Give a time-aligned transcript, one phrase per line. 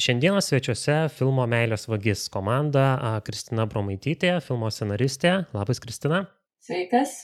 [0.00, 5.32] Šiandieną svečiuose filmo Meilės vagis komanda Kristina Bromaitytė, filmo scenaristė.
[5.52, 6.22] Labas, Kristina.
[6.64, 7.18] Sveikas.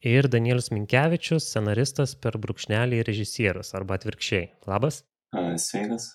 [0.00, 4.46] Ir Danielius Minkevičius, scenaristas per brūkšnelį režisierius, arba atvirkščiai.
[4.70, 5.02] Labas.
[5.36, 6.06] Sveikas.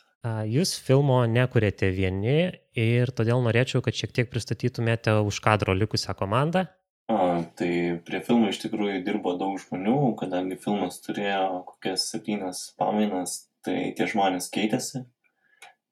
[0.49, 2.39] Jūs filmo nekuriate vieni
[2.73, 6.65] ir todėl norėčiau, kad šiek tiek pristatytumėte už kadro likusią komandą.
[7.13, 7.19] A,
[7.53, 13.91] tai prie filmo iš tikrųjų dirbo daug žmonių, kadangi filmas turėjo kokias septynias pamainas, tai
[13.93, 15.05] tie žmonės keitėsi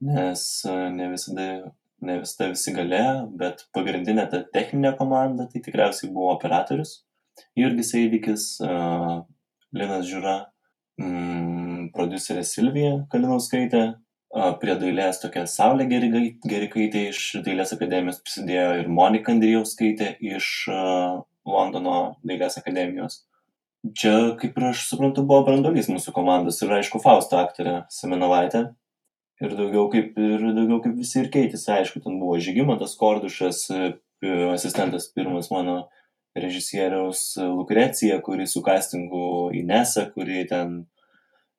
[0.01, 1.47] nes e, ne visada,
[2.05, 7.01] ne visada visi galėjo, bet pagrindinė ta techninė komanda tai tikriausiai buvo operatorius
[7.57, 9.21] Jurgis Eidikis, uh,
[9.77, 10.35] Linas Žiūra,
[11.01, 18.89] mm, producerė Silvija Kalinauskaitė, uh, prie dailės tokia Saulė Gerikaitė iš Dailės akademijos prisidėjo ir
[18.89, 20.51] Monika Andrijauskaitė iš
[21.47, 23.21] Londono Dailės akademijos.
[23.95, 28.65] Čia, kaip ir aš suprantu, buvo brandolys mūsų komandos ir aišku Fausto aktorė Semenovaitė,
[29.43, 33.91] ir daugiau kaip ir daugiau kaip visi ir keitėsi aišku ten buvo žygimantas kordušas e,
[34.53, 35.77] asistentas pirmas mano
[36.37, 40.83] režisieriaus lukrecija kuri su kastingu inesa kuri ten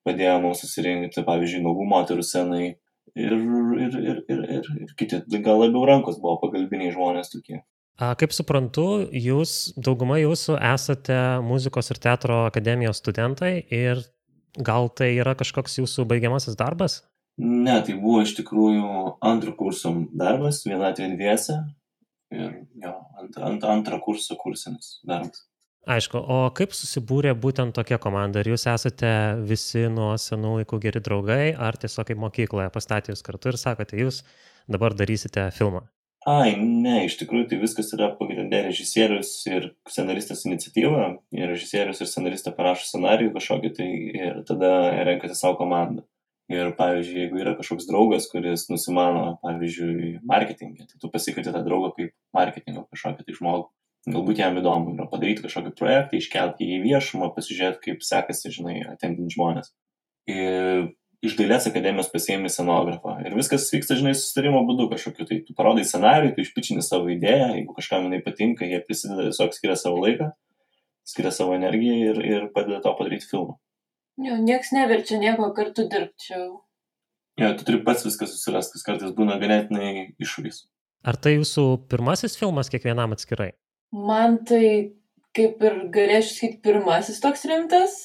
[0.07, 5.65] padėjo mums susirinkti pavyzdžiui nuogų moterų scenai ir, ir, ir, ir, ir, ir kiti gal
[5.65, 7.63] labiau rankos buvo pagalbiniai žmonės tokie
[7.99, 14.05] Kaip suprantu, jūs, dauguma jūsų esate muzikos ir teatro akademijos studentai ir
[14.55, 17.01] gal tai yra kažkoks jūsų baigiamasis darbas?
[17.39, 21.61] Ne, tai buvo iš tikrųjų antro kurso darbas, vienatvė dviese
[22.35, 25.45] ir jo, ant, ant antro kurso kursinis darbas.
[25.89, 28.43] Aišku, o kaip susibūrė būtent tokia komanda?
[28.43, 29.13] Ar jūs esate
[29.47, 34.25] visi nuo senų laikų geri draugai, ar tiesiog kaip mokykloje pastatėjus kartu ir sakote, jūs
[34.69, 35.87] dabar darysite filmą?
[36.29, 41.07] Ai, ne, iš tikrųjų tai viskas yra pagrindė režisierius ir scenaristas iniciatyva.
[41.39, 43.91] Ir režisierius ir scenaristą parašo scenarijų kažkokį tai
[44.27, 44.75] ir tada
[45.07, 46.03] renkasi savo komandą
[46.53, 51.93] ir pavyzdžiui jeigu yra kažkoks draugas kuris nusimano pavyzdžiui marketinge tai tu pasikvieti tą draugą
[51.97, 53.69] kaip marketingo kažkokį tai žmogų.
[54.09, 58.79] Galbūt jam įdomu yra padaryti kažkokį projektą iškelt jį į viešumą pasižiūrėt kaip sekasi žinai
[58.95, 59.75] atendint žmones
[60.29, 60.89] ir
[61.25, 63.17] iš dailės akademijos pasiemi scenografą.
[63.27, 65.27] Ir viskas vyksta žinai susitarimo būdu kažkokiu.
[65.27, 69.57] Tai tu parodai scenarijų tu išpičini savo idėją jeigu kažkam jinai patinka jie prisideda tiesiog
[69.57, 70.31] skiria savo laiką
[71.09, 73.59] skiria savo energiją ir ir padeda tau padaryt filmą
[74.19, 76.41] Jo, nieks neverčia nieko kartu dirbti čia.
[77.39, 80.65] Jo, tu turi pats viską susirasti, kas kartais būna ganėtinai iššūkis.
[81.07, 83.53] Ar tai jūsų pirmasis filmas kiekvienam atskirai?
[83.95, 84.99] Man tai,
[85.39, 87.97] kaip ir galėčiau sakyti, pirmasis toks rimtas,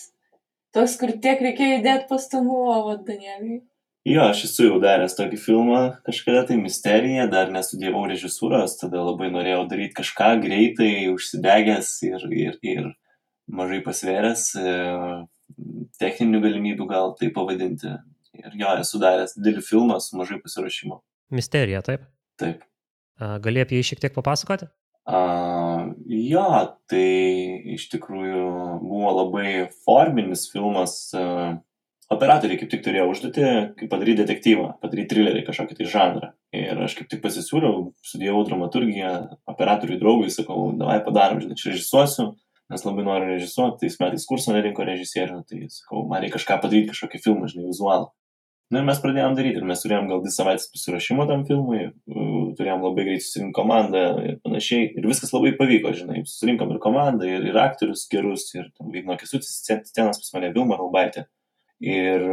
[0.75, 3.63] toks, kur tiek reikėjo įdėti pastangų, o Danieliui.
[4.05, 9.29] Jo, aš esu jau daręs tokį filmą, kažkada tai misterija, dar nestudijavau režisūros, tada labai
[9.31, 12.89] norėjau daryti kažką greitai, užsidegęs ir, ir, ir
[13.47, 14.49] mažai pasvėręs.
[16.01, 17.95] Techninių galimybių gal tai pavadinti.
[18.33, 20.99] Ir jo, esu daręs didelį filmą su mažai pasiruošimo.
[21.33, 22.07] Misterija, taip?
[22.41, 22.63] Taip.
[23.43, 24.67] Gali apie jį šiek tiek papasakoti?
[25.03, 25.19] A,
[26.07, 26.47] jo,
[26.89, 27.05] tai
[27.75, 28.47] iš tikrųjų
[28.81, 31.13] buvo labai forminis filmas.
[32.13, 36.29] Operatoriai kaip tik turėjo užduoti padaryti detektyvą, padaryti trilerį kažkokį tai žanrą.
[36.53, 39.13] Ir aš kaip tik pasisiūliau, studijavau dramaturgiją,
[39.49, 42.33] operatoriui draugui, sakau, davai padarom, žinai, čia režisuosiu
[42.71, 46.91] nes labai noriu režisuoti, tais metais kurso nerinko režisierių, tai sakau, man reikia kažką padaryti,
[46.93, 48.11] kažkokį filmą, žinai, vizualą.
[48.73, 51.91] Na ir mes pradėjom daryti ir mes turėjom gal dvi savaitės pasiruošimo tam filmui,
[52.57, 54.87] turėjom labai greit susirinkti komandą ir panašiai.
[54.97, 59.59] Ir viskas labai pavyko, žinai, susirinkom ir komandą, ir, ir aktorius gerus, ir vaidino Kesutis
[59.61, 61.27] scenas pas mane Vilma Raubaitė.
[61.83, 62.23] Ir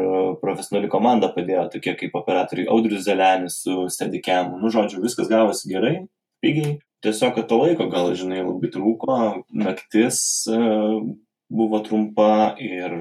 [0.40, 4.54] profesionali komanda padėjo, tokie kaip operatoriai Audrius Zelenis su Steadicam.
[4.62, 5.96] Nu, žodžiu, viskas gavosi gerai,
[6.40, 9.16] pigiai tiesiog kad to laiko gal, žinai, labai trūko,
[9.56, 10.60] naktis e,
[11.50, 12.94] buvo trumpa ir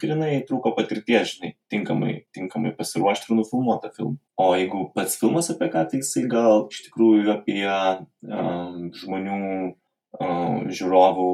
[0.00, 4.18] grinai trūko patirties, žinai, tinkamai, tinkamai pasiruošti ir nufilmuoti tą filmą.
[4.38, 9.40] O jeigu pats filmas apie ką, tai jisai gal iš tikrųjų apie um, žmonių
[9.72, 11.30] uh, žiūrovų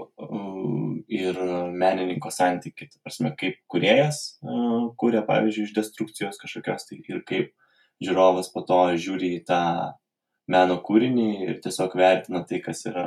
[0.00, 1.38] uh, ir
[1.84, 2.90] menininko santykių.
[2.90, 7.54] Tai prasme, kaip kuriejas uh, kuria, pavyzdžiui, iš destrukcijos kažkokios, tai ir kaip
[8.02, 9.62] žiūrovas po to žiūri į tą
[10.50, 13.06] meno kūrinį ir tiesiog vertina tai, kas yra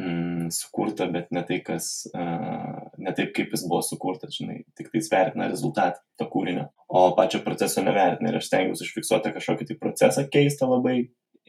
[0.00, 4.90] mm, sukurta, bet ne tai, kas, uh, ne taip, kaip jis buvo sukurtas, žinai, tik
[4.92, 8.32] tai vertina rezultatą to kūrinio, o pačio proceso nevertina.
[8.32, 10.98] Ir aš stengiuosi užfiksuoti kažkokį tai procesą keistą labai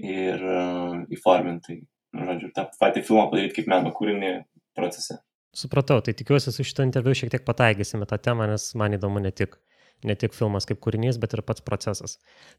[0.02, 1.82] ir uh, įforminti,
[2.18, 4.38] nu, žodžiu, tą patį filmą padaryti kaip meno kūrinį
[4.78, 5.22] procese.
[5.52, 9.34] Supratau, tai tikiuosi su šito interviu šiek tiek pataikysime tą temą, nes man įdomu ne
[9.36, 9.58] tik
[10.08, 12.18] ne tik filmas kaip kūrinys, bet ir pats procesas.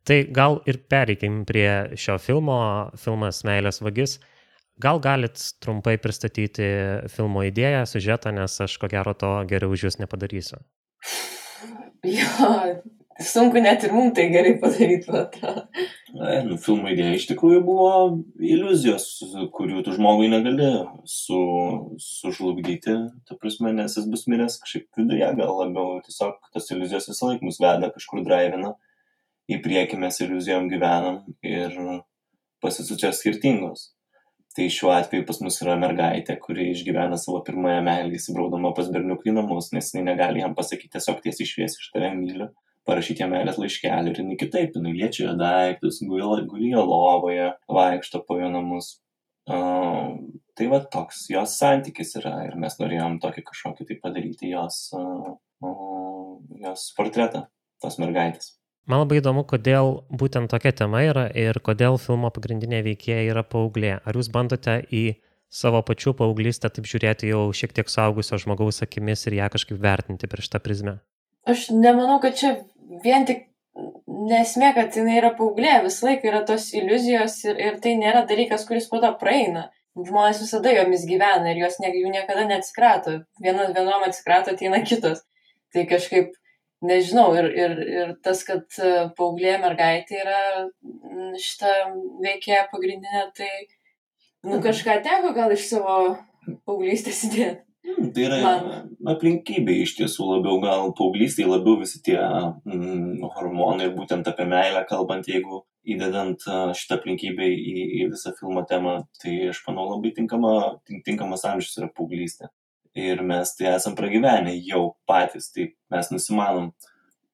[0.08, 2.58] Tai gal ir pereikim prie šio filmo,
[3.00, 4.18] filmas Meilės vagis.
[4.82, 6.68] Gal galit trumpai pristatyti
[7.12, 10.62] filmo idėją, sužetą, nes aš ko gero to geriau už jūs nepadarysiu.
[12.02, 12.30] Jo,
[13.22, 15.66] sunku net ir mums tai gerai padaryti, man atrodo.
[16.12, 17.92] E, nu, filmo idėja iš tikrųjų buvo
[18.36, 19.06] iliuzijos,
[19.56, 20.66] kurių tu žmogui negali
[21.08, 21.38] su,
[22.04, 22.96] sužlugdyti,
[23.28, 27.48] ta prasme, nes jis bus miręs kažkaip viduje, gal labiau tiesiog tas iliuzijos visą laiką
[27.48, 28.74] mus veda kažkur draivina,
[29.48, 31.78] į priekį mes iliuzijom gyvenam ir
[32.60, 33.88] pasisučia skirtingos.
[34.52, 39.32] Tai šiuo atveju pas mus yra mergaitė, kuri išgyvena savo pirmąją meilę įsibraudama pas berniukų
[39.32, 42.50] į namus, nes jinai negali jam pasakyti tiesiog tiesiai šviesiai iš tave myliu
[42.88, 48.38] parašyti jam meilės laiškelį ir jinai kitaip, jinai liečia jo daiktus, gulyja lovoje, vaikšto po
[48.40, 48.96] jo namus.
[49.50, 50.14] Uh,
[50.54, 55.32] tai va toks jos santykis yra ir mes norėjom tokį kažkokį tai padaryti jos, uh,
[55.66, 57.48] uh, jos portretą,
[57.82, 58.52] tos mergaitės.
[58.86, 64.00] Man labai įdomu, kodėl būtent tokia tema yra ir kodėl filmo pagrindinė veikėja yra paauglė.
[64.02, 65.04] Ar jūs bandote į
[65.52, 70.30] savo pačių paauglystę taip žiūrėti jau šiek tiek saugusio žmogaus akimis ir ją kažkaip vertinti
[70.30, 70.96] per šitą prizmę?
[71.46, 72.52] Aš nemanau, kad čia
[73.04, 73.46] vien tik
[74.06, 78.66] nesmė, kad jinai yra paauglė, visą laiką yra tos iliuzijos ir, ir tai nėra dalykas,
[78.68, 79.70] kuris po to praeina.
[79.96, 83.18] Žmonės visada jomis gyvena ir jos ne, jų niekada neatsikrato.
[83.44, 85.20] Vienas vienom atsikrato, ateina kitos.
[85.72, 86.32] Tai kažkaip,
[86.84, 90.40] nežinau, ir, ir, ir tas, kad e, paauglė mergaitė yra
[91.40, 91.74] šitą
[92.24, 93.50] veikėją pagrindinę, tai
[94.44, 94.62] nu, mhm.
[94.68, 95.98] kažką teko gal iš savo
[96.66, 97.71] paauglystės įdėti.
[97.82, 98.90] Hmm, tai yra Man.
[99.10, 104.84] aplinkybė iš tiesų labiau, gal paauglystėje labiau visi tie mm, hormonai ir būtent apie meilę
[104.86, 106.44] kalbant, jeigu įdedant
[106.78, 110.52] šitą aplinkybę į, į visą filmo temą, tai aš manau labai tinkama,
[111.06, 112.52] tinkamas amžius yra paauglystė.
[112.94, 116.70] Ir mes tai esam pragyvenę jau patys, tai mes nusimanom,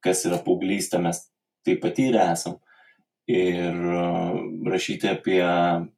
[0.04, 1.26] kas yra paauglystė, mes
[1.66, 2.56] tai patyrę esam
[3.28, 3.76] ir
[4.72, 5.42] rašyti apie,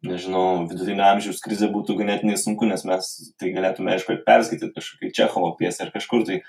[0.07, 5.53] nežinau, vidutinio amžiaus krizę būtų ganėtinai sunku, nes mes tai galėtume, aišku, perskaityti kažkokį Čechovo
[5.61, 6.41] pjesę ar kažkur tai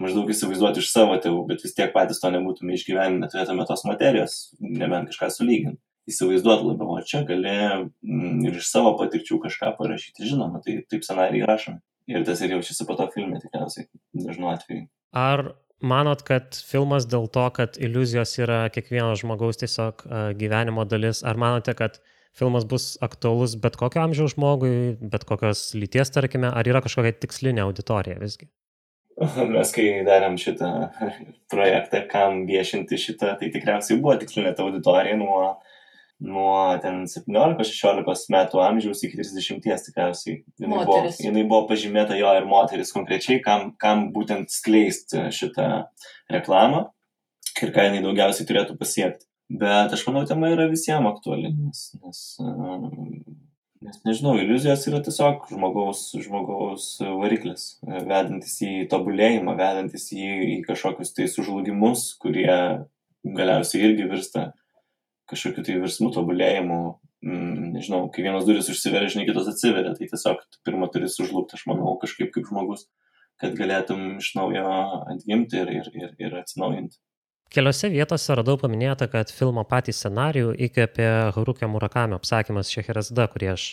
[0.00, 4.38] maždaug įsivaizduoti iš savo tėvų, bet vis tiek patys to nebūtume išgyvenę, neturėtume tos materijos,
[4.60, 5.80] nebent kažką sulyginti.
[6.06, 11.02] Įsivaizduoti labiau, o čia gali mm, ir iš savo patirčių kažką parašyti, žinoma, tai taip
[11.02, 11.80] scenarijai rašomi.
[12.12, 14.84] Ir tas ir jaučiasi po to filme tikriausiai, dažnu atveju.
[15.16, 15.48] Ar
[15.80, 20.06] manot, kad filmas dėl to, kad iliuzijos yra kiekvieno žmogaus tiesiog
[20.38, 21.98] gyvenimo dalis, ar manote, kad
[22.36, 27.64] filmas bus aktualus bet kokio amžiaus žmogui, bet kokios lyties, tarkime, ar yra kažkokia tikslinė
[27.64, 28.48] auditorija visgi?
[29.54, 30.70] Mes kai darėm šitą
[31.52, 35.40] projektą, kam viešinti šitą, tai tikriausiai buvo tikslinė ta auditorija nuo
[36.24, 40.38] nuo ten 17-16 metų amžiaus iki 30 tikriausiai.
[40.62, 45.68] Jinai buvo, jinai buvo pažymėta jo ir moteris konkrečiai, kam, kam būtent skleisti šitą
[46.32, 46.86] reklamą
[47.62, 49.28] ir ką jinai daugiausiai turėtų pasiekti.
[49.46, 52.22] Bet aš manau, tema yra visiems aktuali, nes, nes,
[53.86, 60.26] nes nežinau, iliuzijos yra tiesiog žmogaus, žmogaus variklis, vedantis į tobulėjimą, vedantis į,
[60.56, 62.56] į kažkokius tai sužlugimus, kurie
[63.22, 64.48] galiausiai irgi virsta
[65.30, 66.78] kažkokiu tai virsmu, tobulėjimu,
[67.26, 71.66] mm, nežinau, kai vienos duris užsiveria, žinai, kitos atsiveria, tai tiesiog pirmą turi sužlugti, aš
[71.70, 72.86] manau, kažkaip kaip žmogus,
[73.42, 74.66] kad galėtum iš naujo
[75.12, 77.00] atgimti ir, ir, ir, ir atsinaujinti.
[77.52, 83.66] Keliose vietose radau paminėta, kad filmo patį scenarijų įkvėpė Harukio Murakamio apsakymas Šeherazda, kurį aš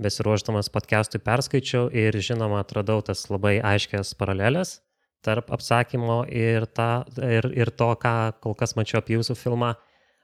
[0.00, 4.78] besiruoždamas podcastui perskaičiau ir žinoma atradau tas labai aiškias paralelės
[5.24, 9.74] tarp apsakymo ir, ta, ir, ir to, ką kol kas mačiau apie jūsų filmą.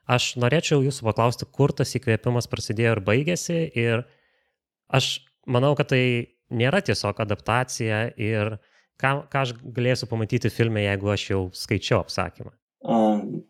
[0.05, 3.57] Aš norėčiau jūsų paklausti, kur tas įkvėpimas prasidėjo ir baigėsi.
[3.73, 4.03] Ir
[4.93, 6.03] aš manau, kad tai
[6.53, 8.57] nėra tiesiog adaptacija ir
[9.01, 12.53] ką, ką aš galėsiu pamatyti filme, jeigu aš jau skaičiau apsakymą.
[12.85, 12.97] A,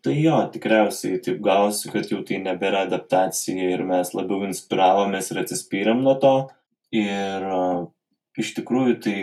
[0.06, 5.42] tai jo, tikriausiai taip gausi, kad jau tai nebėra adaptacija ir mes labiau inspiravomės ir
[5.44, 6.36] atsispyrėm nuo to.
[6.96, 7.60] Ir a,
[8.40, 9.18] iš tikrųjų tai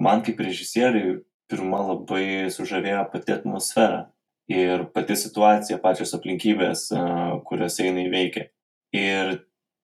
[0.00, 1.20] man kaip režisieriui
[1.52, 4.06] pirma labai sužavėjo pati atmosfera
[4.50, 6.88] ir pati situacija, pačios aplinkybės,
[7.46, 8.48] kuriuose jinai veikia.
[8.96, 9.38] Ir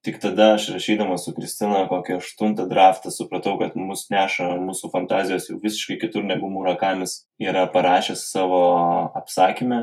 [0.04, 5.48] tik tada aš rašydamas su Kristina kokį aštuntą draftą supratau, kad mus neša mūsų fantazijos
[5.50, 8.62] jau visiškai kitur negu Murakamis yra parašęs savo
[9.18, 9.80] apsakymę,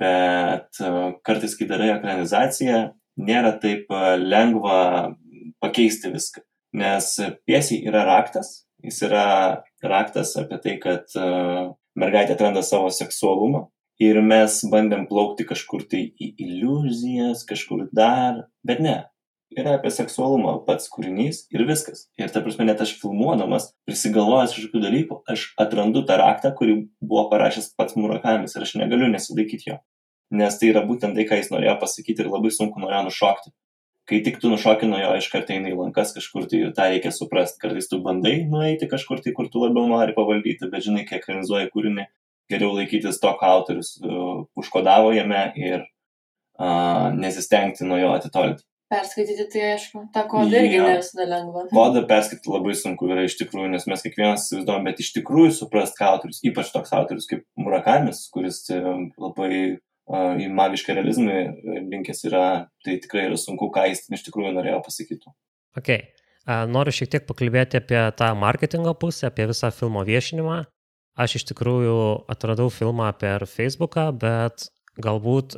[0.00, 0.82] bet
[1.26, 2.82] kartais, kai darai ekranizaciją,
[3.16, 5.14] nėra taip lengva
[5.62, 6.42] pakeisti viską.
[6.76, 7.14] Nes
[7.48, 9.26] piesiai yra raktas, jis yra
[9.80, 11.06] raktas apie tai, kad
[11.98, 13.66] mergaitė atranda savo seksualumą
[14.02, 18.98] ir mes bandėm plaukti kažkur tai į iliuzijas, kažkur dar, bet ne.
[19.56, 22.08] Yra apie seksualumą pats kūrinys ir viskas.
[22.18, 27.28] Ir ta prasme, net aš filmuodamas, prisigalvojęs kažkokių dalykų, aš atrandu tą raktą, kurį buvo
[27.30, 29.78] parašęs pats Murakamis ir aš negaliu nesilaikyti jo.
[30.34, 33.54] Nes tai yra būtent tai, ką jis norėjo pasakyti ir labai sunku nuo jo nušokti.
[34.06, 36.84] Kai tik tu nušoki nuo jo, iš karto eina į lankas kažkur tai ir tą
[36.92, 37.58] reikia suprasti.
[37.62, 41.72] Kartais tu bandai nueiti kažkur tai, kur tu labiau nori pavaldyti, bet žinai, kiek realizuoji
[41.72, 42.06] kūrinį,
[42.52, 48.62] geriau laikytis to, ką autorius uh, užkodavo jame ir uh, nesistengti nuo jo atitolti.
[48.86, 50.84] Perskaityti tai aišku, tą kodą irgi Jo.
[50.86, 51.64] ne visada lengva.
[51.74, 55.96] Kodą perskaityti labai sunku yra iš tikrųjų, nes mes kiekvienas įsivaizduojam, bet iš tikrųjų suprast,
[55.98, 58.78] ką autorius, ypač toks autorius kaip Murakamis, kuris e,
[59.18, 59.50] labai
[60.06, 62.46] į magišką realizmą e, linkęs yra,
[62.86, 65.32] tai tikrai yra sunku, ką jis iš tikrųjų norėjo pasakyti.
[65.76, 65.90] Ok.
[66.46, 70.60] Noriu šiek tiek pakalbėti apie tą marketingo pusę, apie visą filmo viešinimą.
[71.18, 71.96] Aš iš tikrųjų
[72.30, 74.68] atradau filmą per Facebooką, bet
[75.02, 75.56] galbūt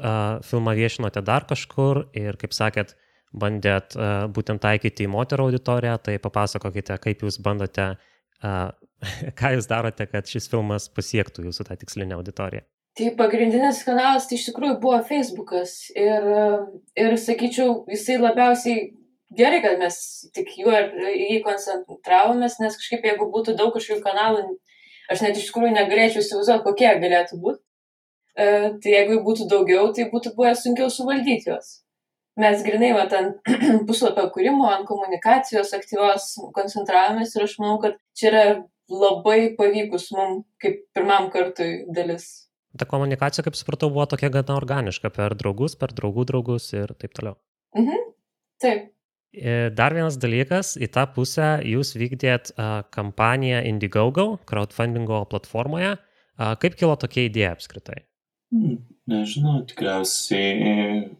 [0.48, 2.94] filmą viešinote dar kažkur ir, kaip sakėt,
[3.36, 3.98] bandėt
[4.32, 7.90] būtent taikyti į moterų auditoriją, tai papasakokite, kaip jūs bandote,
[9.42, 12.64] ką jūs darote, kad šis filmas pasiektų jūsų tą tikslinę auditoriją.
[12.98, 16.24] Tai pagrindinis kanalas tai iš tikrųjų buvo Facebookas ir,
[16.98, 18.88] ir sakyčiau, jisai labiausiai
[19.38, 19.98] gerai, kad mes
[20.34, 24.56] tik juo ir jį koncentravomės, nes kažkaip jeigu būtų daug kažkokių kanalų,
[25.12, 27.62] aš net iš tikrųjų negalėčiau įsivaizduoti, kokie galėtų būti.
[28.38, 28.48] E,
[28.82, 31.70] tai jeigu jų būtų daugiau, tai būtų buvę sunkiau suvaldyti juos.
[32.38, 33.38] Mes grinai vat ant
[33.86, 38.44] puslapio kūrimo, ant komunikacijos aktyvios koncentravomės ir aš manau, kad čia yra
[38.90, 42.47] labai pavykus mums kaip pirmam kartui dalis.
[42.76, 47.16] Ta komunikacija, kaip supratau, buvo tokia gana organiška per draugus, per draugų draugus ir taip
[47.16, 47.38] toliau.
[47.78, 48.04] Mhm.
[48.60, 48.90] Taip.
[49.32, 52.52] E, Dar vienas dalykas, į tą pusę jūs vykdėt
[52.92, 55.96] kampaniją Indiegogo, crowdfundingo platformoje.
[56.36, 58.02] A, Kaip kilo tokia idėja apskritai?
[58.52, 58.78] Hmm,
[59.10, 61.10] nežinau, tikriausiai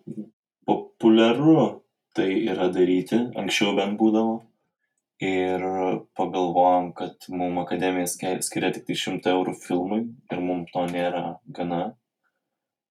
[0.68, 1.82] populiaru
[2.16, 4.38] tai yra daryti, anksčiau bent būdavo.
[5.18, 5.62] Ir
[6.14, 11.40] pagalvojom, kad mums akademija ske- skiria tik tai 100 eurų filmui ir mums to nėra
[11.50, 11.96] gana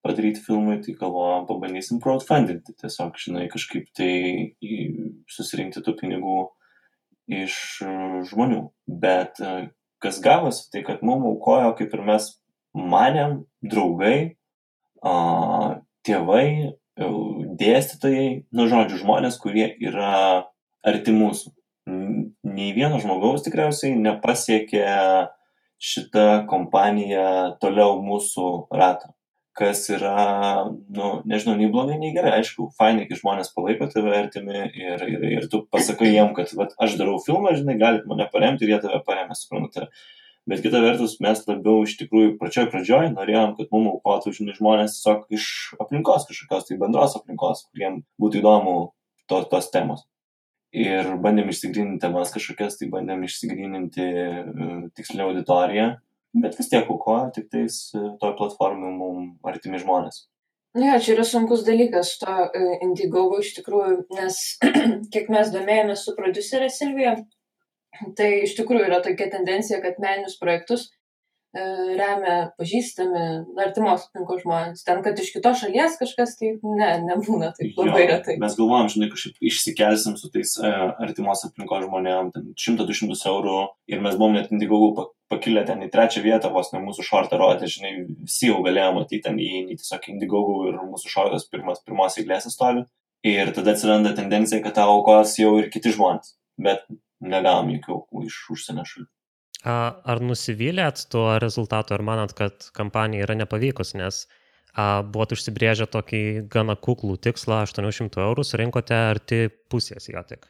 [0.04, 2.76] padaryti filmui, tai galvojom, pabandysim crowdfundinti.
[2.84, 4.12] Tiesiog, žinai, kažkaip tai
[4.60, 6.38] į- susirinkti tų pinigų
[7.32, 7.94] iš e,
[8.30, 8.62] žmonių.
[8.88, 9.70] Bet e,
[10.04, 12.30] kas gavosi, tai kad mums aukojo, kaip ir mes
[12.78, 14.36] manėm, draugai,
[15.04, 15.16] a,
[16.08, 17.12] tėvai, e,
[17.60, 20.12] dėstytojai, nu žodžiu, žmonės, kurie yra
[20.88, 21.52] arti mūsų.
[21.88, 24.88] Nei vieno žmogaus tikriausiai nepasiekė
[25.78, 27.28] šita kompanija
[27.62, 29.14] toliau mūsų rato.
[29.58, 34.60] Kas yra, nu, nežinau, nei blogai, nei gerai, aišku, fainai, kai žmonės palaiko tave artimi
[34.68, 38.68] ir, ir, ir tu pasakai jiem, kad vat, aš darau filmą, žinai, galit mane paremti
[38.68, 39.88] ir jie tave paremė, suprantate.
[40.48, 45.00] Bet kita vertus, mes labiau iš tikrųjų pačioj pradžioj norėjom, kad mums aukotų žinai, žmonės
[45.00, 45.48] tiesiog iš
[45.82, 48.78] aplinkos kažkokios, tai bendros aplinkos, kuriem būtų įdomu
[49.26, 50.06] to, tos temos.
[50.78, 55.88] Ir bandėm išsigryninti temas kažkokias, tai bandėm išsigryninti uh, tikslią auditoriją,
[56.44, 60.28] bet vis tiek aukoja tik tais uh, toj platformai mums artimi žmonės.
[60.78, 64.38] Nu Jo, čia yra sunkus dalykas to uh, Indiegogo iš tikrųjų, nes
[65.14, 67.16] kiek mes domėjomės su producerė Silvija,
[68.18, 70.97] tai iš tikrųjų yra tokia tendencija, kad meninius projektus e,
[71.98, 73.24] remia pažįstami,
[73.64, 74.84] artimos aplinkos žmonės.
[74.88, 78.38] Ten, kad iš kitos šalies kažkas, tai ne, nebūna taip labai retai.
[78.42, 83.60] Mes galvojam, žinai, kažkaip išsikelsim su tais uh, artimos aplinkos žmonėm, ten 100-200 eurų
[83.92, 84.52] ir mes buvom net
[84.98, 88.94] pa- pakilę ten į trečią vietą, vos ne mūsų šortą rodė, žinai, visi jau galėjo
[88.96, 92.86] matyti ten įeini tiesiog Indiegogo ir mūsų šortas pirmas, pirmos eilės stovi.
[93.28, 96.86] Ir tada atsiranda tendencija, kad tavo aukos jau ir kiti žmonės, bet
[97.20, 99.08] negavom jokių aukų iš užsienio šalių.
[99.66, 104.28] Ar nusivylėt tuo rezultatu, ar manat, kad kampanija yra nepavykus, nes
[105.10, 106.22] buvot užsibrėžę tokį
[106.54, 110.46] gana kuklų tikslą 800 eurų, surinkote arti pusės jo tik.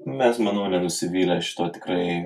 [0.00, 2.24] Mes, manau, nenusivylę šito tikrai.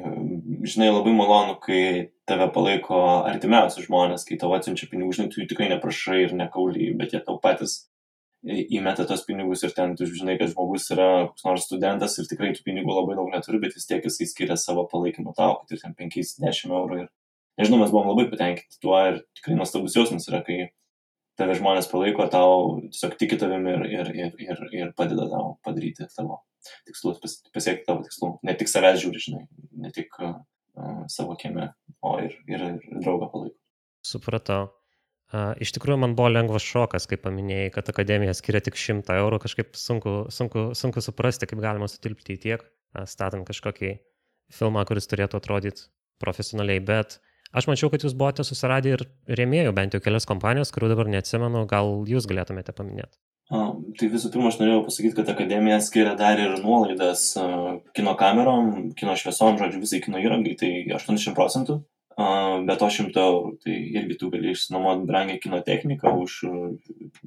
[0.64, 1.80] Žinai, labai malonu, kai
[2.28, 6.94] tave palaiko artimiausi žmonės, kai tau atsiunčia pinigų, žinai, tu jų tikrai neprašai ir nekauliai,
[7.00, 7.80] bet jie tau patys
[8.44, 12.52] įmeta tos pinigus ir ten tu žinai, kad žmogus yra koks nors studentas ir tikrai
[12.56, 15.80] tų pinigų labai daug neturi, bet vis tiek jisai skiria savo palaikymą tau, kad ir
[15.80, 17.04] ten 5-10 eurų.
[17.04, 17.08] Ir
[17.62, 20.68] nežinau, mes buvom labai patenkinti tuo ir tikrai nuostabus jausmas yra, kai
[21.40, 26.06] tave žmonės palaiko, tau tiesiog tiki tavimi ir, ir, ir, ir, ir padeda tau padaryti
[26.14, 26.42] tavo
[26.86, 28.34] tikslus, pas- pasiekti tavo tikslų.
[28.46, 29.44] Ne tik savęs žiūri, žinai,
[29.82, 30.36] ne tik uh,
[31.10, 31.72] savo kieme,
[32.04, 33.58] o ir, ir, ir draugą palaiko.
[34.04, 34.68] Supratau.
[35.32, 39.74] Iš tikrųjų, man buvo lengvas šokas, kai paminėjai, kad akademija skiria tik 100 eurų, kažkaip
[39.78, 42.66] sunku, sunku, sunku suprasti, kaip galima sutilpti į tiek,
[43.10, 43.96] statant kažkokį
[44.54, 45.88] filmą, kuris turėtų atrodyti
[46.22, 47.18] profesionaliai, bet
[47.56, 51.64] aš mačiau, kad jūs buvote susiradę ir rėmėjų bent jau kelias kompanijos, kurių dabar neatsimenu,
[51.70, 53.18] gal jūs galėtumėte paminėti.
[53.50, 57.26] Tai visų pirma, aš norėjau pasakyti, kad akademija skiria dar ir nuolaidas
[57.96, 61.82] kino kamerom, kino šviesom, žodžiu, visai kino įrangai, tai 80 procentų,
[62.16, 63.54] be to 100 eurų.
[63.64, 66.52] Tai irgi tu gali išsinuomoti brangią kino techniką už a,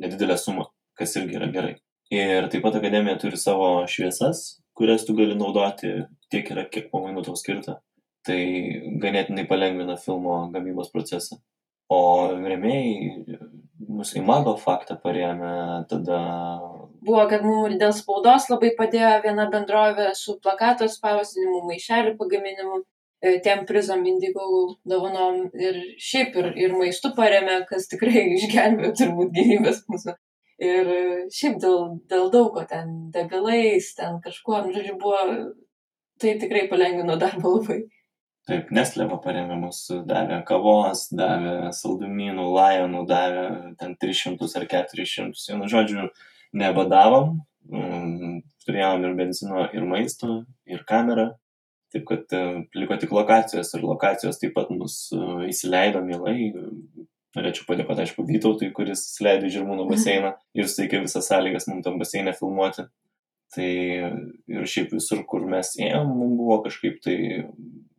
[0.03, 1.75] nedidelę sumą, kas irgi yra gerai.
[2.13, 5.91] Ir taip pat akademija turi savo šviesas, kurias tu gali naudoti
[6.32, 7.82] tiek yra, kiek pamainų tau skirta.
[8.27, 8.39] Tai
[9.03, 11.39] ganėtinai palengvina filmo gamybos procesą.
[11.88, 12.00] o
[12.36, 13.38] remėjai
[13.88, 16.17] mus į mago faktą paremė, tada
[17.08, 22.97] Buvo, kad mums dėl spaudos labai padėjo viena bendrovė su plakato spausdinimu, maišelių pagaminimu, e,
[23.21, 29.83] tiem prizam Indiegogo dovanom ir šiaip ir, ir maistu paremė, kas tikrai išgelbėjo turbūt gyvybės
[29.89, 30.15] mūsų.
[30.57, 31.01] Ir e,
[31.33, 35.19] šiaip dėl, dėl daug ko ten, degalais, ten kažkuo, žodžiu, buvo,
[36.21, 37.83] tai tikrai palengvino darbą labai.
[38.47, 43.47] Taip, Nestleva paremė mus, davė kavos, davė saldumynų, lajonų, davė
[43.77, 45.41] ten 300 ar 400.
[45.50, 46.05] Vienu žodžiu,
[46.55, 47.36] nebadavom,
[47.67, 51.33] mm, turėjom ir benzino, ir maisto, ir kamerą.
[51.94, 52.44] Taip kad e,
[52.75, 56.51] liko tik lokacijos ir lokacijos taip pat mus e, įsileido mielai.
[57.38, 62.00] Norėčiau padėkoti, aišku, Vytautui, kuris įsileido į Žirmūnų baseiną ir suteikė visas sąlygas mums tam
[62.01, 62.88] baseinę filmuoti.
[63.56, 67.17] Tai ir šiaip visur, kur mes ėjom, mums buvo kažkaip tai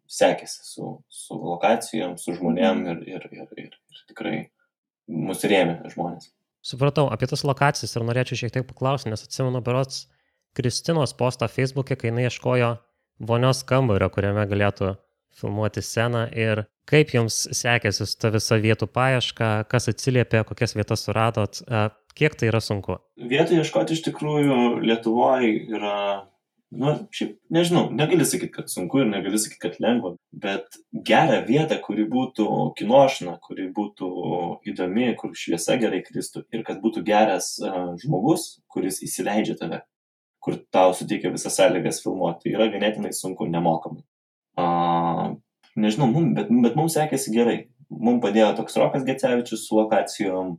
[0.09, 4.37] sekėsi su, su lokacijom, su žmonėm ir, ir, ir, ir, ir tikrai
[5.09, 6.33] mus rėmė žmonės.
[6.65, 10.07] Supratau, apie tas lokacijas ir norėčiau šiek tiek paklausti, nes atsimenu berots
[10.57, 12.73] Kristinos postą Facebook'e, kai jinai ieškojo
[13.19, 14.95] vonios kambario, kuriame galėtų
[15.39, 21.05] filmuoti sceną ir kaip jums sekėsi su ta visa vietų paieška, kas atsiliepė, kokias vietas
[21.07, 21.61] suradot,
[22.19, 22.99] kiek tai yra sunku?
[23.21, 25.99] Vietų ieškoti iš tikrųjų Lietuvoje yra
[26.71, 31.79] nu, šiaip nežinau, negali sakyti, kad sunku ir negali sakyti, kad lengva, bet gerą vietą,
[31.85, 32.49] kuri būtų
[32.79, 34.11] kinošna, kuri būtų
[34.73, 39.81] įdomi, kur šviesa gerai kristų ir kad būtų geras uh, žmogus, kuris įsileidžia tave,
[40.49, 44.05] kur tau suteikia visas sąlygas filmuoti, tai yra ganėtinai sunku, nemokamai.
[44.59, 45.37] Uh,
[45.79, 47.59] nežinau, mum, bet, bet mums sekėsi gerai.
[47.89, 50.57] Mums padėjo toks Rokas Gecevičius su lokacijom,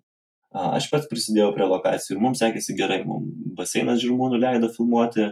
[0.50, 3.04] Aš pats prisidėjau prie lokacijų ir mums sekėsi gerai.
[3.06, 5.28] Mums baseinas žirmūnų leido filmuoti,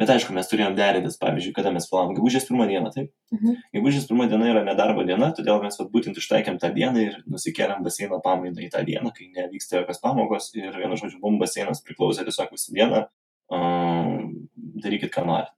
[0.00, 3.10] Bet aišku, mes turėjom derintis, pavyzdžiui, kada mes planavom gegužės pirmą dieną, taip?
[3.34, 3.56] Mhm.
[3.76, 7.82] Gegužės pirmą diena yra nedarbo diena, todėl mes vat, būtent ištaikėm tą dieną ir nusikėlėm
[7.84, 12.24] baseino pamainą į tą dieną, kai nevyksta jokios pamokos ir vienu žodžiu, mums baseinas priklausė
[12.28, 13.02] tiesiog visą dieną,
[13.50, 15.54] darykit, ką norit.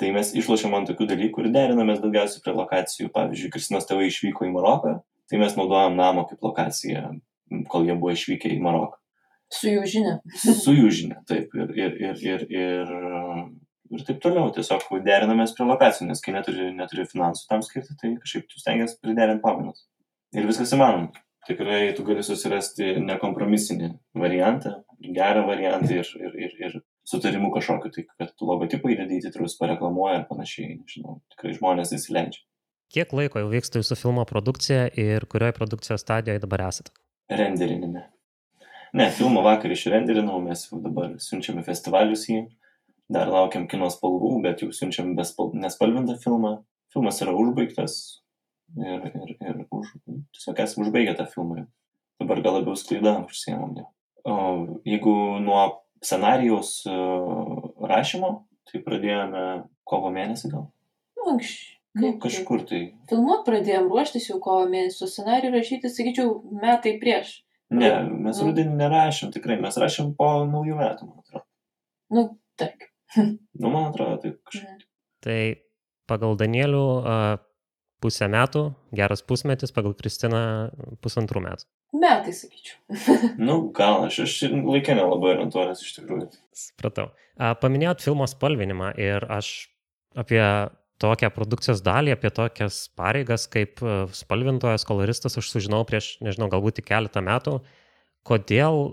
[0.00, 3.10] Tai mes išlošėm ant tokių dalykų ir derinamės daugiausiai prie lokacijų.
[3.12, 4.94] Pavyzdžiui, Kristinos tėvai išvyko į Maroką,
[5.28, 7.10] tai mes naudojam namo kaip lokaciją,
[7.68, 8.96] kol jie buvo išvykę į Maroką.
[9.50, 10.14] Su jų žinia.
[10.62, 11.52] Su jų žinia, taip.
[11.58, 12.94] Ir, ir, ir, ir, ir
[13.90, 14.50] ir taip toliau.
[14.54, 19.00] Tiesiog derinamės prie lokacijų, nes kai neturi, neturi finansų tam skirti, tai kažkaip tu stengiasi
[19.02, 19.84] priderinti pamainas.
[20.36, 21.10] Ir viskas įmanoma.
[21.48, 26.74] Tikrai tu gali susirasti nekompromisinį variantą, gerą variantą ir, ir, ir, ir
[27.10, 30.78] sutarimų kažkokiu, tai kad logotipą įdedi į titrus, pareklamuoja ir panašiai.
[30.78, 32.44] Nežinau, tikrai žmonės įsileidžia.
[32.90, 36.94] Kiek laiko jau vyksta jūsų filmo produkcija ir kurioje produkcijos stadijoje dabar esate?
[37.30, 38.08] Renderinime.
[38.98, 42.40] Ne, filmą vakar išrenderinau, mes jau dabar siunčiame festivalius jį
[43.10, 46.60] dar laukiam kino spalvų, bet jau siunčiam nespalvintą filmą.
[46.94, 47.94] Filmas yra užbaigtas
[48.78, 49.92] ir, ir, ir už,
[50.34, 51.66] tiesiog esame užbaigę tą filmą.
[52.22, 53.78] Dabar gal labiau sklaida užsiemam.
[54.86, 55.62] Jeigu nuo
[56.04, 57.58] scenarijaus uh,
[57.90, 58.32] rašymo,
[58.70, 59.44] tai pradėjome
[59.88, 60.66] kovo mėnesį gal.
[61.18, 61.76] Nu, anksčiau.
[61.98, 62.84] Nu, kažkur tai.
[63.10, 67.40] Filmuot pradėjom ruoštis jau kovo mėnesį, scenarijų rašyti, sakyčiau, metai prieš.
[67.74, 67.90] Ne,
[68.26, 68.46] mes nu.
[68.46, 71.44] rudenį nerašėm, tikrai, mes rašėm po naujų metų, man atrodo.
[72.14, 72.24] Nu,
[72.58, 72.86] taip.
[73.60, 74.86] Nu, man atrodo, tai kažkaip.
[75.26, 75.40] Tai
[76.10, 76.84] pagal Danielių
[78.00, 80.42] pusę metų, geras pusmetis, pagal Kristiną
[81.04, 81.66] pusantrų metų.
[82.00, 82.76] Metai, sakyčiau.
[83.46, 86.30] nu, gal aš, aš laikė nelabai orientuojas iš tikrųjų.
[86.56, 87.10] Supratau.
[87.62, 89.70] Paminėjot filmo spalvinimą ir aš
[90.18, 90.42] apie
[91.00, 93.80] tokią produkcijos dalį, apie tokias pareigas kaip
[94.16, 97.58] spalvintojas, koloristas aš sužinau prieš, nežinau, galbūt tik keletą metų.
[98.28, 98.92] Kodėl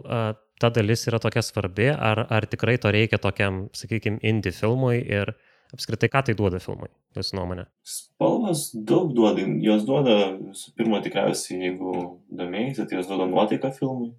[0.58, 5.36] ta dalis yra tokia svarbi, ar, ar tikrai to reikia tokiam, sakykime, indie filmui ir
[5.76, 7.68] apskritai ką tai duoda filmui, jūsų nuomonė?
[7.88, 11.94] Spalvas daug duoda, jos duoda, visų pirma, tikriausiai, jeigu
[12.40, 14.14] domėjai, tai jos duoda nuotaiką filmui.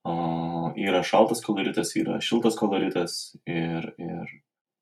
[0.00, 4.30] Uh, yra šaltas koloritas, yra šiltas koloritas ir, ir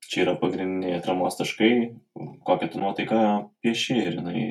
[0.07, 1.73] čia yra pagrindiniai atramos taškai,
[2.47, 3.23] kokią tu nuotaiką
[3.59, 4.45] pieši ir jinai,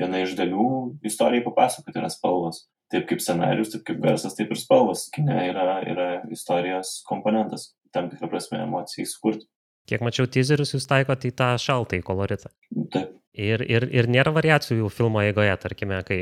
[0.00, 0.66] viena iš dalių
[1.06, 5.06] istorijai papasakoti yra spalvos taip kaip scenarius, taip kaip garsas, taip ir spalvos.
[5.14, 9.48] Kine yra, yra istorijos komponentas, tam tikrą prasme emocijai sukurti.
[9.88, 12.52] Kiek mačiau teaserius, jūs taikote į tą šaltąjį koloritą.
[12.92, 13.14] Taip.
[13.38, 16.20] Ir, ir, ir nėra variacijų filmo eigoje, tarkime, kai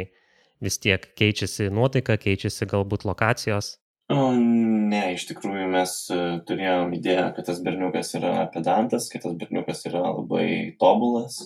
[0.62, 3.76] vis tiek keičiasi nuotaika, keičiasi galbūt lokacijos.
[4.12, 9.34] O, ne, iš tikrųjų mes uh, turėjom idėją, kad tas berniukas yra pedantas, kad tas
[9.40, 11.40] berniukas yra labai tobulas,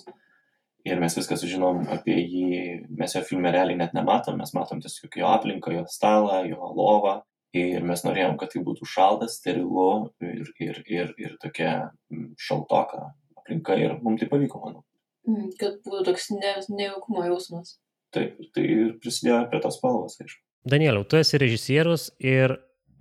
[0.85, 2.51] ir mes viską sužinom apie jį,
[2.99, 7.21] mes jo filme realiai net nematom, mes matom tiesiog jo aplinką, jo stalą, jo lovą.
[7.57, 11.91] Ir mes norėjom, kad tai būtų šaltas, sterilu ir, ir, ir, ir tokia
[12.39, 13.09] šaltoka
[13.41, 14.85] aplinka ir mums tai pavyko, manau.
[15.29, 17.79] Mm, kad būtų toks ne, nejaukumo jausmas.
[18.15, 20.41] taip, tai ir prisidėjo prie tos spalvos, aišku.
[20.71, 22.57] Danieliau, tu esi režisierius ir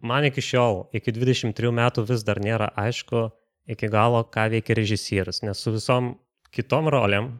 [0.05, 3.29] man iki šiol, iki 23 metų vis dar nėra aišku
[3.69, 6.13] iki galo, ką veikia režisierius, nes su visom
[6.53, 7.31] kitom roliam,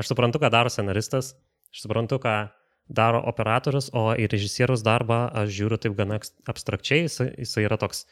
[0.00, 1.34] aš suprantu, ką daro scenaristas,
[1.72, 2.34] aš suprantu, ką
[2.88, 6.18] daro operatorius, o į režisierius darbą aš žiūriu taip gana
[6.50, 8.04] abstrakčiai, jis, jis yra toks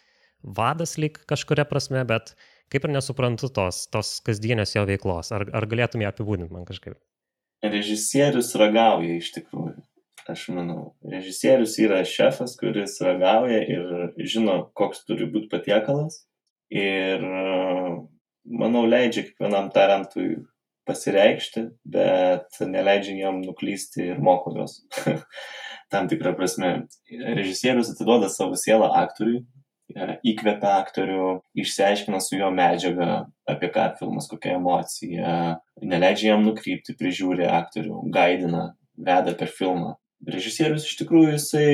[0.43, 2.35] vadas lyg kažkuria prasme, bet
[2.73, 5.33] kaip ir nesuprantu tos, tos kasdienės jo veiklos.
[5.35, 6.97] Ar, ar galėtum ją apibūdinti man kažkaip?
[7.63, 9.77] Režisierius ragauja iš tikrųjų.
[10.31, 16.23] Aš manau, režisierius yra šefas, kuris ragauja ir žino, koks turi būti patiekalas.
[16.73, 17.23] Ir
[18.47, 20.39] manau, leidžia kiekvienam talentui
[20.89, 24.81] pasireikšti, bet neleidžia jam nuklysti ir moko juos.
[25.93, 26.73] Tam tikrą prasme.
[27.11, 29.43] Režisierius atiduoda savo sielą aktoriui,
[29.93, 31.27] E, įkvepia aktorių,
[31.63, 33.09] išsiaiškina su juo medžiagą,
[33.51, 35.33] apie ką filmas, kokia emocija,
[35.83, 39.97] neleidžia jam nukrypti, prižiūri aktorių, gaidina, veda per filmą.
[40.33, 41.71] Režisierius iš tikrųjų jisai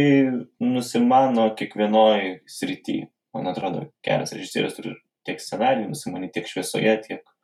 [0.65, 3.03] nusimano kiekvienoj srity.
[3.37, 4.95] Man atrodo, geras režisierius turi
[5.29, 7.35] tiek scenarijų nusimanyti, tiek šviesoje, tiek,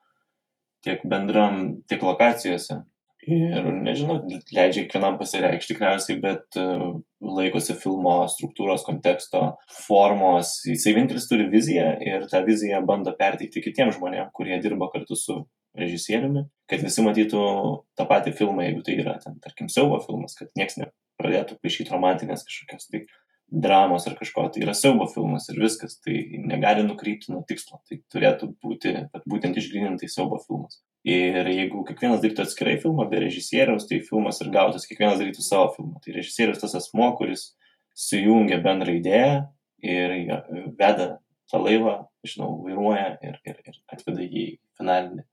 [0.84, 2.82] tiek bendram, tiek lokacijose.
[3.24, 4.18] Ir nežinau,
[4.52, 9.40] leidžia kiekvienam pasireikšti tikriausiai, bet uh, laikosi filmo struktūros, konteksto,
[9.86, 10.58] formos.
[10.68, 15.38] Jisai vienintelis turi viziją ir tą viziją bando perteikti kitiems žmonėms, kurie dirba kartu su
[15.78, 17.44] režisieriumi, kad visi matytų
[17.98, 22.44] tą patį filmą, jeigu tai yra, ten, tarkim, siaubo filmas, kad niekas nepradėtų paišyti romantinės
[22.46, 23.06] kažkokios tai
[23.50, 28.00] dramos ar kažko, tai yra siaubo filmas ir viskas, tai negali nukrypti nuo tikslo, tai
[28.12, 28.94] turėtų būti
[29.30, 30.80] būtent išgrinintai siaubo filmas.
[31.04, 35.68] Ir jeigu kiekvienas darytų atskirai filmą be režisieriaus, tai filmas ir gautas, kiekvienas darytų savo
[35.76, 36.00] filmą.
[36.00, 37.50] Tai režisierius tas asmo, kuris
[37.94, 39.36] sujungia bendrą idėją
[39.84, 40.16] ir
[40.80, 41.10] veda
[41.52, 45.26] tą laivą, žinau, vairuoja ir, ir, ir atveda jį į finalinį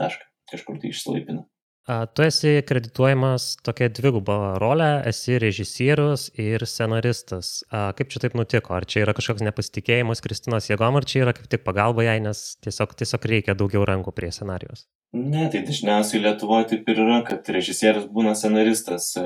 [0.00, 1.44] tašką, kažkur tai išsilaipina.
[1.88, 7.62] Tu esi kredituojamas tokia dviguba rolė, esi režisierius ir scenaristas.
[7.72, 8.74] Kaip čia taip nutiko?
[8.76, 12.42] Ar čia yra kažkoks nepasitikėjimas Kristinos jėgom, ar čia yra kaip tik pagalba jai, nes
[12.66, 14.84] tiesiog, tiesiog reikia daugiau rankų prie scenarijos?
[15.16, 19.24] Ne, tai dažniausiai Lietuvoje taip ir yra, kad režisierius būna scenaristas, e,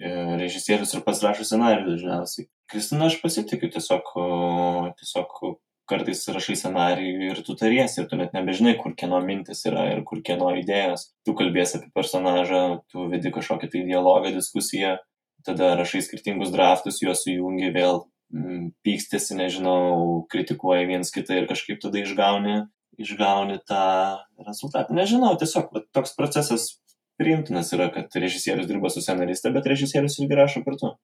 [0.00, 2.48] e, režisierius ir pats rašo scenarijų dažniausiai.
[2.72, 4.14] Kristina, aš pasitikiu, tiesiog,
[4.96, 5.36] tiesiog
[5.90, 10.02] kartais rašai scenarijų ir tu tariesi ir tu net nebežinai, kur kieno mintis yra ir
[10.08, 11.08] kur kieno idėjas.
[11.26, 14.96] Tu kalbėsi apie personažą, tu vedi kažkokią tai dialogą, diskusiją,
[15.46, 21.82] tada rašai skirtingus draftus, juos sujungi vėl, mm, pykstėsi, nežinau, kritikuoji viens kitą ir kažkaip
[21.82, 22.62] tada išgauni
[23.00, 24.94] išgauni tą rezultatą.
[24.94, 26.68] Nežinau, tiesiog bet toks procesas
[27.20, 30.94] priimtinas yra, kad režisierius dirba su scenariste, bet režisierius irgi rašo kartu.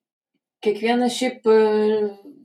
[0.65, 1.59] Kiekvienas šiaip e,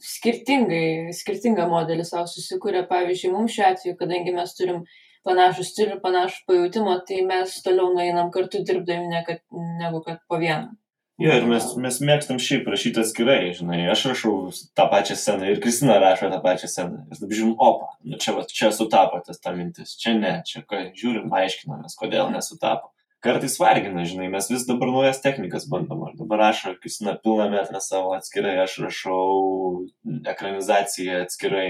[0.04, 2.84] skirtingai, skirtingą modelį savo susikūrė.
[2.90, 4.84] Pavyzdžiui, mums šiuo atveju, kadangi mes turim
[5.28, 9.44] panašų stilių, panašų pajūtimą, tai mes toliau nueinam kartu dirbdami ne kad,
[9.82, 10.76] negu kad po vieną.
[11.22, 14.34] Jo, ir mes, mes mėgstam šiaip rašyti atskirai, žinai, aš rašau
[14.74, 17.04] tą pačią sceną ir Kristina rašo tą pačią sceną.
[17.06, 20.64] Ir dabar žiūrim, opa, nu čia, va, čia sutapo tas ta mintis, čia ne, čia
[20.66, 22.90] ką, žiūrim, aiškinamės, kodėl nesutapo.
[23.24, 27.80] Kartais vargina, žinai, mes vis dabar naujas technikas bandom, ar dabar rašo Kristina pilną metrą
[27.80, 29.86] savo atskirai, aš rašau
[30.28, 31.68] ekranizaciją atskirai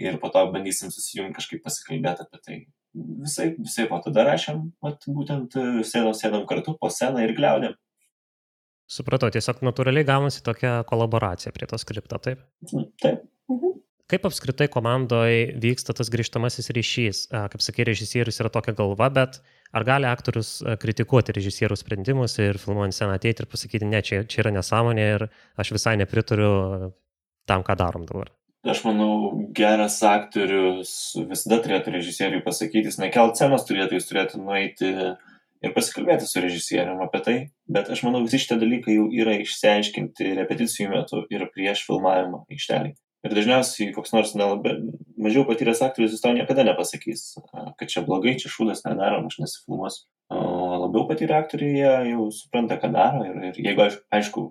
[0.00, 2.58] ir po to bandysim susijungti kažkaip pasikalbėti apie tai.
[2.94, 7.74] Visai, visai po tada rašėm, vat, būtent sėdom, sėdom kartu po sceną ir gliaudėm.
[8.88, 12.44] Supratau, tiesiog natūraliai gaunasi tokia kolaboracija prie to skripto, taip?
[13.02, 13.24] Taip.
[13.52, 13.80] Mhm.
[14.12, 17.20] Kaip apskritai komandoje vyksta tas grįžtamasis ryšys?
[17.32, 19.38] Kaip sakė, režisierius yra tokia galva, bet
[19.74, 24.44] ar gali aktorius kritikuoti režisierių sprendimus ir filmuojant sceną ateiti ir pasakyti, ne, čia, čia
[24.44, 25.26] yra nesąmonė ir
[25.60, 26.94] aš visai nepritariu
[27.48, 28.30] tam, ką darom dabar?
[28.64, 34.88] Aš manau, geras aktorius visada turėtų režisieriui pasakyti, jis nekelt scenos turėtų, jis turėtų nueiti
[35.64, 37.36] ir pasikalbėti su režisierium apie tai,
[37.68, 42.94] bet aš manau, visi šitie dalykai jau yra išsiaiškinti repeticijų metu ir prieš filmavimą aikštelį.
[43.24, 44.74] Ir dažniausiai koks nors nelabai,
[45.16, 47.22] mažiau patyręs aktorius jis tau niekada nepasakys,
[47.80, 50.04] kad čia blogai, čia šūdas nedarom, aš nesifilmuosiu.
[50.34, 54.44] O labiau patyrę aktoriai jie jau supranta, ką daro ir, ir jeigu, aišku,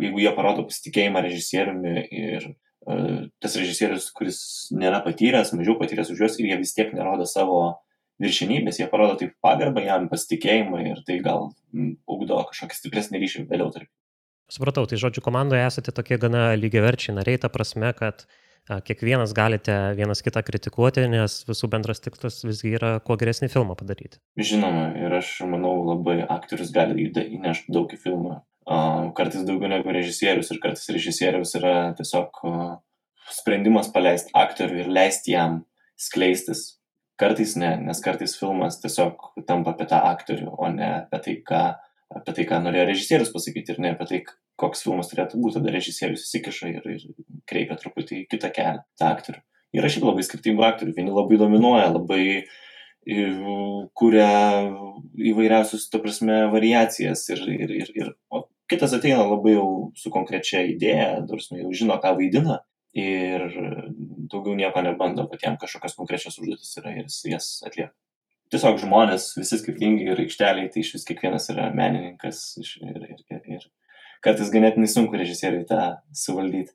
[0.00, 4.38] jeigu jie parodo pasitikėjimą režisieriumi ir uh, tas režisierius, kuris
[4.72, 7.60] nėra patyręs, mažiau patyręs už juos ir jie vis tiek nerodo savo
[8.22, 11.50] viršenybės, jie parodo taip pagarbą jam, pasitikėjimą ir tai gal
[12.08, 13.90] ugdo kažkokį stipresnį ryšį vėliau tarp.
[14.52, 18.26] Supratau, tai žodžiu, komandoje esate tokie gana lygiaverčiai nariai, ta prasme, kad
[18.84, 24.20] kiekvienas galite vienas kitą kritikuoti, nes visų bendras tikslas visgi yra kuo geresnį filmą padaryti.
[24.40, 28.40] Žinoma, ir aš manau, labai aktorius gali įnešti daug į filmą.
[29.16, 32.40] Kartais daugiau negu režisierius ir kartais režisierius yra tiesiog
[33.36, 35.62] sprendimas paleisti aktorių ir leisti jam
[36.00, 36.70] skleistis
[37.14, 41.60] Kartais ne, nes kartais filmas tiesiog tampa apie tą aktorių, o ne apie tai, ką
[42.12, 44.20] apie tai, ką norėjo režisierius pasakyti ir ne apie tai,
[44.60, 47.06] koks filmas turėtų būti, tada režisierius įsikiša ir, ir
[47.50, 49.42] kreipia truputį kitą kelią tą aktorių.
[49.74, 52.24] Yra šiaip labai skirtingų aktorių, vieni labai dominuoja, labai
[53.98, 54.28] kuria
[55.32, 58.12] įvairiausius, to prasme, variacijas ir, ir, ir, ir
[58.70, 59.66] kitas ateina labai jau
[59.98, 62.62] su konkrečia idėja, darsme, jau žino, ką vaidina
[62.96, 63.44] ir
[64.30, 67.92] daugiau nieko nebando, kad jam kažkokios konkrečios užduotis yra ir jis jas atlieka.
[68.54, 73.42] Tiesiog žmonės, visi skirtingi ir aikšteliai, tai iš vis kiekvienas yra menininkas ir, ir, ir,
[73.56, 73.68] ir
[74.22, 76.70] kartais ganėtinai sunku režisieriui tą suvaldyti.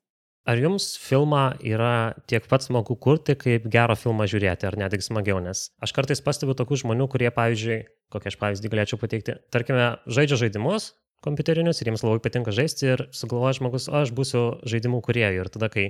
[0.49, 5.39] Ar jums filmą yra tiek pat smagu kurti, kaip gerą filmą žiūrėti, ar netgi smagiau?
[5.43, 7.79] Nes aš kartais pastebiu tokių žmonių, kurie, pavyzdžiui,
[8.11, 10.93] kokią aš pavyzdį galėčiau pateikti, tarkime, žaidžia žaidimus
[11.25, 15.43] kompiuterinius ir jiems labai patinka žaisti ir sugalvoja žmogus, aš būsiu žaidimų kuriejų.
[15.43, 15.89] Ir tada, kai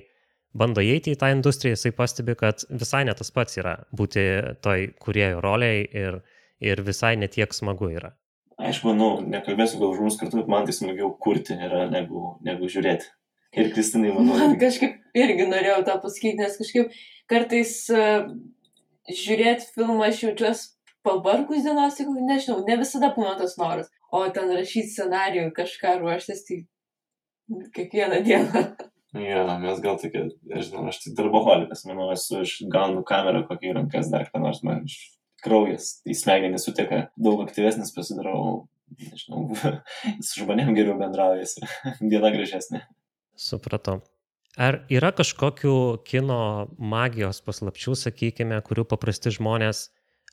[0.54, 4.24] bando įeiti į tą industriją, jisai pastebi, kad visai ne tas pats yra būti
[4.66, 6.20] toj kuriejų roliai ir,
[6.64, 8.14] ir visai netiek smagu yra.
[8.60, 12.68] Aš manau, nekalbėsiu gal už mus kartu, bet man tai smagiau kurti yra negu, negu
[12.72, 13.08] žiūrėti.
[13.56, 14.36] Ir Kristinai, manau.
[14.38, 16.92] Man kažkaip irgi norėjau tą pasakyti, nes kažkaip
[17.32, 18.28] kartais uh,
[19.10, 20.68] žiūrėti filmą aš jaučiuosi
[21.08, 23.90] pavargus dienos, nežinau, ne visada būna tas noras.
[24.12, 26.60] O ten rašyti scenarijų, kažką ruoštis, tai
[27.78, 28.64] kiekvieną dieną.
[29.18, 34.12] Jo, mes gal tokie, nežinau, aš tai darboholikas, manau, esu, aš gaunu kamerą kokį rankas
[34.12, 34.84] dar ką nors, man
[35.42, 38.68] kraujas į smegenį suteka, daug aktyvesnis pasidarau,
[39.02, 39.48] nežinau,
[40.28, 41.66] su žmonėm geriau bendraujasi,
[42.12, 42.84] diena gražesnė.
[43.40, 44.04] Supratau.
[44.60, 45.74] Ar yra kažkokių
[46.06, 46.42] kino
[46.78, 49.88] magijos paslapčių, sakykime, kurių paprasti žmonės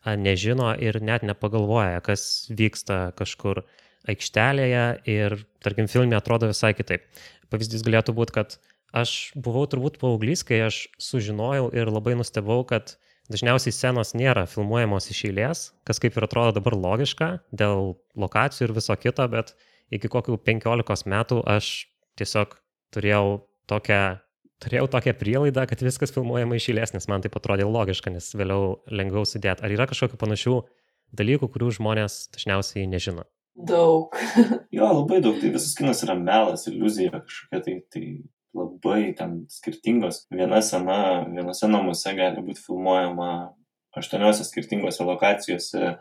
[0.04, 3.64] nežino ir net nepagalvoja, kas vyksta kažkur
[4.06, 5.34] aikštelėje ir,
[5.64, 7.06] tarkim, filme atrodo visai kitaip.
[7.52, 8.56] Pavyzdys galėtų būti, kad
[8.96, 12.96] aš buvau turbūt paauglys, kai aš sužinojau ir labai nustebau, kad
[13.32, 18.76] dažniausiai scenos nėra filmuojamos iš eilės, kas kaip ir atrodo dabar logiška dėl lokacijų ir
[18.76, 19.54] viso kito, bet
[19.94, 22.56] iki kokių 15 metų aš tiesiog
[22.94, 23.26] turėjau
[23.70, 24.00] tokią,
[24.62, 28.78] turėjau tokią prielaidą, kad viskas filmuojama iš eilės, nes man tai atrodė logiška, nes vėliau
[28.90, 29.66] lengviau sudėti.
[29.66, 30.60] Ar yra kažkokių panašių
[31.18, 33.26] dalykų, kurių žmonės dažniausiai nežino?
[33.56, 34.16] Daug.
[34.76, 35.38] jo, labai daug.
[35.40, 38.04] Tai visas kinas yra melas, iliuzija kažkokia, tai, tai
[38.56, 40.26] labai ten skirtingos.
[40.32, 40.98] Viena sena,
[41.30, 43.30] vienose namuose gali būti filmuojama
[43.96, 45.94] aštuoniuose skirtingose lokacijose,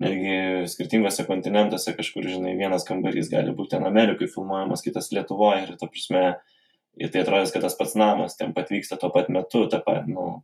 [0.00, 5.74] netgi skirtingose kontinentuose kažkur, žinai, vienas kambarys gali būti ten Amerikai filmuojamas, kitas Lietuvoje ir,
[5.80, 6.24] ta prasme,
[7.00, 10.04] ir tai atrodys, kad tas pats namas ten pat vyksta tuo pat metu, ta pat,
[10.08, 10.42] nu,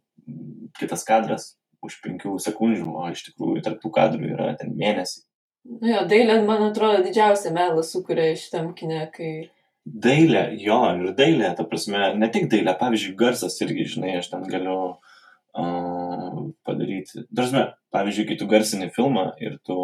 [0.80, 5.25] kitas kadras už penkių sekundžių, o iš tikrųjų tarptų kadrų yra ten mėnesiai.
[5.66, 9.32] Nu jo, dailė, man atrodo, didžiausia melą sukuria šitam kine, kai...
[9.86, 14.46] Dailė, jo, ir dailė, ta prasme, ne tik dailė, pavyzdžiui, garsas irgi, žinai, aš ten
[14.50, 14.96] galiu
[16.66, 17.24] padaryti.
[17.32, 19.76] Dažnai, pavyzdžiui, kai tu garsini filmą ir tu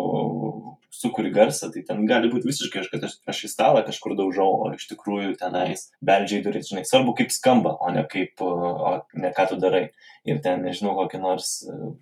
[0.92, 4.72] sukuri garsą, tai ten gali būti visiškai, kad aš, aš į stalą kažkur daužau, o
[4.76, 9.48] iš tikrųjų tenais beldžiai duris, žinai, svarbu kaip skamba, o ne kaip, o ne ką
[9.52, 9.86] tu darai.
[10.28, 11.54] Ir ten, nežinau, kokį nors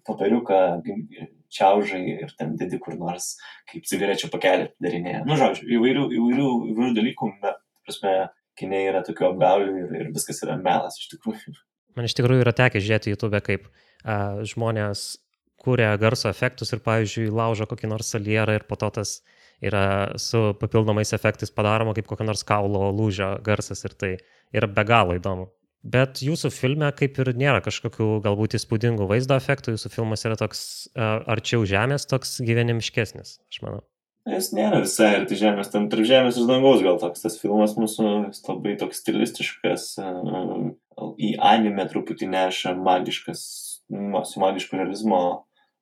[0.08, 0.60] papiriuką
[1.54, 3.32] čiaužai ir ten dedi kur nors,
[3.70, 5.24] kaip cigarečių pakelį darinėja.
[5.28, 8.14] Nu, žodžiu, įvairių, įvairių, įvairių dalykų, bet, prasme,
[8.60, 11.56] kinė yra tokių apgaulių ir, ir viskas yra melas iš tikrųjų.
[11.98, 13.66] Man iš tikrųjų yra tekę žiūrėti YouTube, kaip
[14.04, 15.18] a, žmonės
[15.60, 19.18] kūrė garso efektus ir, pavyzdžiui, laužo kokį nors salierą ir po to tas
[19.60, 24.12] yra su papildomais efektais padaroma kaip kokio nors kaulo lūžio garsas ir tai
[24.56, 25.50] yra be galo įdomu.
[25.80, 30.90] Bet jūsų filme kaip ir nėra kažkokių galbūt įspūdingų vaizdo efektų, jūsų filmas yra toks
[30.92, 33.80] a, arčiau žemės, toks gyvenimiškesnis, aš manau.
[34.28, 38.10] Jis nėra visai arti žemės, tam tarp žemės ir dangaus gal toks tas filmas mūsų,
[38.44, 39.86] labai toks stilistiškas,
[41.16, 43.42] į anime truputį neša magiškas,
[43.88, 45.22] su magišku realizmo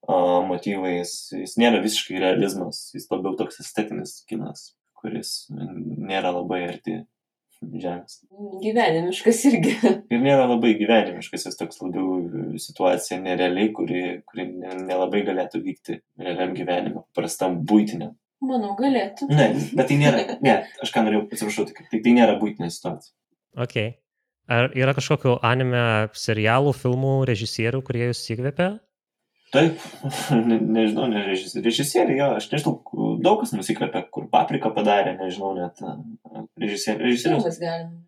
[0.06, 4.70] motyvais, jis nėra visiškai realizmas, jis labiau toks estetinis kinas,
[5.02, 7.00] kuris nėra labai arti
[7.62, 8.20] žemės.
[8.62, 9.74] Gyvenimiškas irgi.
[10.14, 16.54] Ir nėra labai gyvenimiškas, jis toks labiau situacija nerealiai, kuri, kuri nelabai galėtų vykti realiam
[16.56, 18.16] gyvenime, prastam būtiniam.
[18.44, 19.26] Manau, galėtų.
[19.34, 23.14] Ne, bet tai nėra, ne, aš ką norėjau, atsiprašau, tai, tai, tai nėra būtinė situacija.
[23.58, 23.80] Ok.
[24.48, 25.80] Ar yra kažkokių anime
[26.16, 28.68] serialų, filmų, režisierių, kurie jūs įkvėpė?
[29.52, 29.80] Taip,
[30.48, 32.76] ne, nežinau, ne režisieriai, režisieriai, jo, aš nežinau,
[33.24, 35.82] daug kas nusikvėpė, kur paprika padarė, nežinau, net
[36.60, 37.16] režisieriai.
[37.18, 38.04] Filmas galima.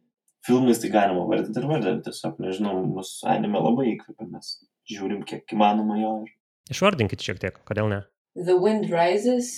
[0.46, 4.55] Filmais tai galima vardinti ir vardinti, tiesiog, nežinau, mūsų anime labai įkvėpė, mes
[4.88, 6.14] žiūrim, kiek įmanoma jo.
[6.25, 6.33] Ir...
[6.73, 8.01] Išvardinkit šiek tiek, kodėl ne?
[8.38, 9.51] The Wind Rises,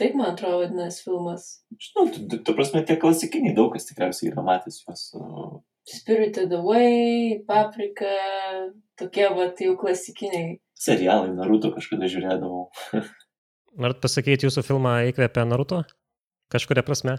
[0.00, 1.42] Taip, man atrodo, vadinasi filmas.
[1.76, 5.02] Žinau, tu, tu, tu prasme, tie klasikiniai daug kas tikriausiai yra matęs juos.
[5.90, 8.14] Spirited Away, Paprika,
[8.96, 10.54] tokie va, tai jau klasikiniai.
[10.80, 12.62] Serialai, Naruto kažkada žiūrėdavau.
[13.78, 15.84] Norit pasakyti, jūsų filmą įkvėpė Naruto?
[16.50, 17.16] Kažkuria prasme?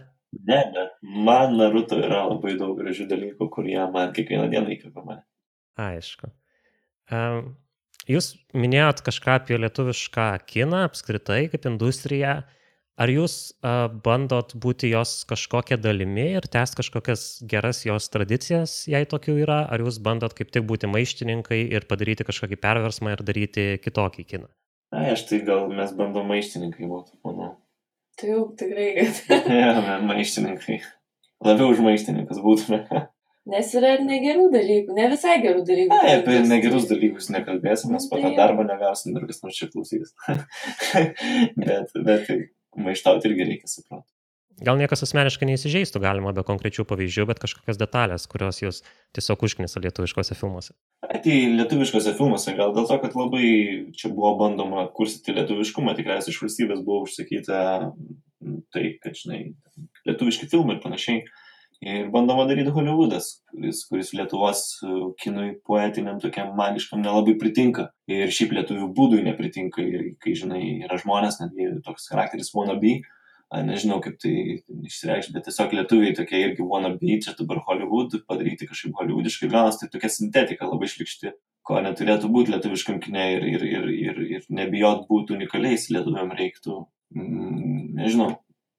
[0.47, 5.23] Ne, bet man Naruto yra labai daug gražių dalykų, kurie man kiekvieną dieną įkvėpia mane.
[5.79, 6.31] Aišku.
[7.11, 7.53] Um,
[8.11, 12.41] jūs minėjot kažką apie lietuvišką kiną apskritai kaip industriją.
[13.01, 19.07] Ar jūs uh, bandot būti jos kažkokia dalimi ir tęsti kažkokias geras jos tradicijas, jei
[19.09, 23.65] tokių yra, ar jūs bandot kaip tik būti maištininkai ir padaryti kažkokį perversmą ir daryti
[23.81, 24.51] kitokį kiną?
[24.91, 27.53] Na, aš tai gal mes bandom maištininkai būti, manau.
[28.19, 29.49] Tai jau tikrai, kad.
[29.61, 30.81] ja, mes maištininkai.
[31.41, 32.83] Labiau už maištininkas būtume.
[33.51, 35.95] Nes yra ir negerų dalykų, ne visai gerų dalykų.
[35.95, 40.11] Na, apie negerus dalykus nekalbėsim, nes Tai- darbo negausim ir kas nors čia klausys.
[41.63, 42.29] bet, bet
[42.77, 44.13] maištauti irgi reikia suprasti.
[44.61, 48.81] Gal niekas asmeniškai neįsižeistų, galima be konkrečių pavyzdžių, bet kažkokias detalės, kurios jūs
[49.15, 50.75] tiesiog užknisa lietuviškose filmuose.
[51.07, 53.45] Ai, Tai lietuviškose filmuose gal dėl to, kad labai
[53.97, 57.61] čia buvo bandoma kursyti lietuviškumą, tikriausiai iš valstybės buvo užsakyta
[58.73, 59.41] tai, kad, žinai,
[60.09, 61.23] lietuviški filmai ir panašiai.
[61.81, 64.89] Ir bandoma daryti Hollywoodas, kuris, kuris Lietuvos e,
[65.23, 67.87] kinui poetiniam tokiam magiškam nelabai pritinka.
[68.05, 69.81] Ir šiaip lietuvių būdui nepritinka.
[69.81, 72.99] Ir kai, žinai, yra žmonės, netgi toks charakteris wannabe,
[73.51, 74.33] nežinau kaip tai
[74.87, 79.87] išsireikšti, bet tiesiog lietuviai tokie irgi wannabe, čia dabar Hollywood, padaryti kažkaip hollywoodiškai gaunas, tai
[79.91, 81.27] tokia sintetika labai šlikšti,
[81.67, 86.73] ko neturėtų būti lietuviškam kine ir, ir, ir, ir, ir nebijot būti unikaliais lietuviam reiktų,
[87.17, 88.29] mm, nežinau,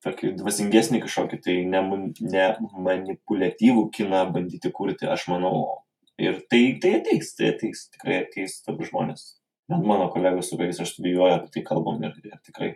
[0.03, 5.57] tokį dvasingesnį kažkokį tai nemanipuliatyvų kiną bandyti kurti, aš manau.
[6.21, 9.21] Ir tai, tai ateis, tai ateis, tikrai ateis tarp žmonės.
[9.71, 12.71] Bent mano kolegos, su kuriais aš studijuoju, apie tai kalbam ir, ir tikrai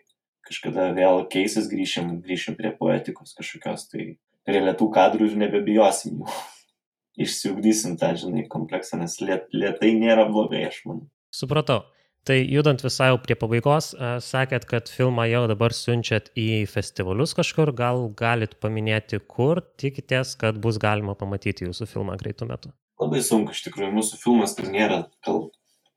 [0.46, 4.06] kažkada vėl keisis, grįšim, grįšim prie poetikos kažkokios, tai
[4.46, 6.38] prie lietų kadrų ir nebebijosim jų.
[7.26, 11.06] Išsiugdysim tą, žinai, kompleksą, nes liet, lietai nėra blogai, aš manau.
[11.35, 11.85] Supratau.
[12.26, 13.92] Tai judant visai jau prie pabaigos,
[14.26, 20.59] sakėt, kad filmą jau dabar siunčiat į festivalius kažkur, gal galit paminėti, kur tikitės, kad
[20.59, 22.72] bus galima pamatyti jūsų filmą greitų metų.
[22.98, 25.44] Labai sunku, iš tikrųjų, mūsų filmas tai nėra gal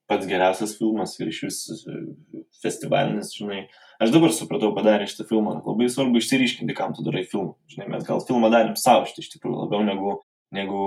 [0.09, 1.59] pats geriausias filmas ir iš vis
[2.62, 3.63] festivalinis, žinai.
[3.99, 5.57] Aš dabar supratau padarę šitą filmą.
[5.65, 7.53] Labai svarbu išsiriškinti, kam tu darai filmą.
[7.71, 10.13] Žinai, mes gal filmą darėm savo šitą iš tikrųjų labiau negu,
[10.55, 10.83] negu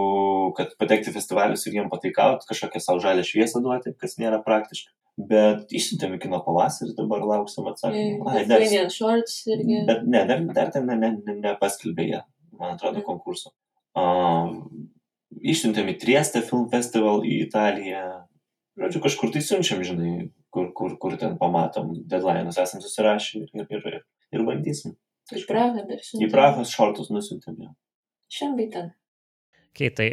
[0.57, 4.95] kad patekti festivalius ir jiem pataikauti, kažkokią savo žalę šviesą duoti, kas nėra praktiška.
[5.29, 8.25] Bet išsiuntėme kino pavasarį, dabar lauksim atsakymų.
[8.33, 8.65] Ai, dar-.
[9.91, 12.23] Bet ne, dar, dar ten ne, ne, ne, nepaskelbė jie,
[12.57, 13.05] man atrodo, Mhm.
[13.11, 13.53] konkurso.
[13.93, 14.57] Uh,
[15.45, 18.07] išsiuntėm į Triestą Film Festival į Italiją.
[18.81, 21.95] Žodžiu, kažkur tai siunčiam, žinai, kur, kur, kur ten pamatom.
[22.09, 24.03] Deadline'us esam susirašę ir, ir, ir, ir,
[24.37, 24.97] ir bandysim.
[25.33, 26.33] Į Prahą dar Į siunčiam.
[26.35, 27.73] Prahos šortus nusiuntėm jau.
[28.33, 28.93] Šiandien ten.
[29.73, 30.09] Okay, tai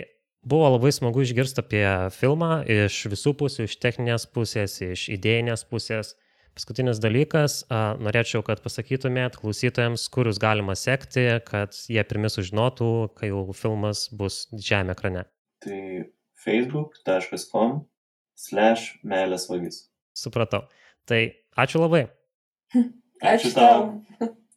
[0.46, 6.16] buvo labai smagu išgirsti apie filmą iš visų pusių, iš techninės pusės, iš idėjinės pusės.
[6.56, 12.90] Paskutinis dalykas, a, norėčiau, kad pasakytumėt klausytojams, kur jūs galima sekti, kad jie pirmi sužinotų,
[13.20, 15.24] kai jau filmas bus didžiajame ekrane.
[15.64, 15.80] Tai
[16.44, 17.84] facebook.com
[18.40, 19.89] slash meilės vagis.
[20.20, 20.68] Supratau.
[21.08, 21.22] Tai
[21.58, 22.04] ačiū labai.
[23.24, 24.04] Ačiū tau.